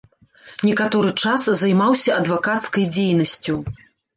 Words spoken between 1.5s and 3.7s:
займаўся адвакацкай дзейнасцю.